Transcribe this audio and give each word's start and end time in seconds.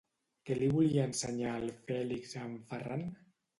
Què 0.49 0.55
li 0.61 0.69
volia 0.77 1.03
ensenyar 1.09 1.53
el 1.59 1.71
Fèlix 1.91 2.35
a 2.43 2.49
en 2.49 2.59
Ferran? 2.75 3.07